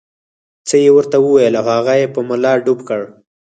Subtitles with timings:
[0.67, 3.01] څه یې ورته وویل او هغه یې په ملا ډب کړ.